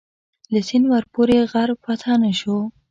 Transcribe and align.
له 0.53 0.59
سینده 0.67 0.89
ورپورې 0.91 1.37
غر 1.51 1.69
فتح 1.83 2.07
نه 2.23 2.31
شو. 2.39 2.57